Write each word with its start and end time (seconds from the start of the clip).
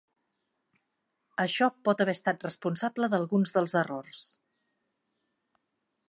Això 1.43 1.67
pot 1.89 2.01
haver 2.05 2.15
estat 2.17 2.45
responsable 2.47 3.09
d'alguns 3.13 3.53
dels 3.59 3.75
errors. 3.85 4.23